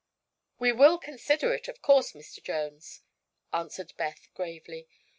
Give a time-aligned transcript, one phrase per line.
[0.57, 2.41] "We will consider it, of course, Mr.
[2.43, 3.03] Jones,"
[3.53, 4.87] answered Beth gravely.